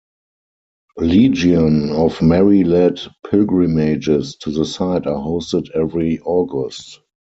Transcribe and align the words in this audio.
Legion 0.97 1.91
of 1.91 2.23
Mary-led 2.23 2.99
pilgrimages 3.29 4.35
to 4.37 4.49
the 4.49 4.65
site 4.65 5.05
are 5.05 5.19
hosted 5.23 5.69
every 5.75 6.17
August. 6.21 7.01